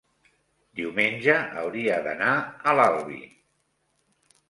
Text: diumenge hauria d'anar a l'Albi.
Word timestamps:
diumenge 0.79 1.35
hauria 1.65 2.01
d'anar 2.09 2.33
a 2.73 2.77
l'Albi. 2.81 3.23